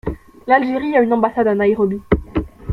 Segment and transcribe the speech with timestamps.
[0.47, 2.01] L'Algérie a une ambassade à Nairobi.